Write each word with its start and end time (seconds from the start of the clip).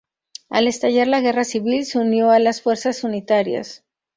Al 0.49 0.65
estallar 0.67 1.07
la 1.07 1.21
guerra 1.21 1.43
civil, 1.43 1.85
se 1.85 1.99
unió 1.99 2.31
a 2.31 2.39
las 2.39 2.59
fuerzas 2.63 3.03
unitarias. 3.03 3.83